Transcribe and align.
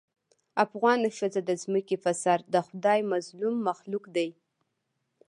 افغانه 0.65 1.09
ښځه 1.17 1.41
د 1.43 1.51
ځمکې 1.63 1.95
په 2.03 2.11
سر 2.23 2.39
دخدای 2.57 2.99
مظلوم 3.11 3.55
مخلوق 3.67 4.03
دې 4.15 4.29